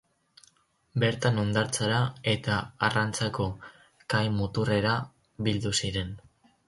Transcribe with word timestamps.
Bertan 1.01 1.37
hondartzara 1.41 1.99
eta 2.33 2.57
arrantzako 2.87 3.47
kai-muturrera 4.15 4.95
bildu 5.49 5.75
ziren. 5.83 6.11